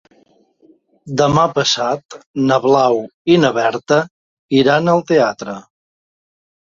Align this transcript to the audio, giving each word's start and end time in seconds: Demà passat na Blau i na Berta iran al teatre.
Demà 1.21 1.41
passat 1.57 2.15
na 2.51 2.57
Blau 2.63 2.97
i 3.33 3.35
na 3.43 3.51
Berta 3.57 3.99
iran 4.61 4.89
al 4.95 5.05
teatre. 5.13 5.55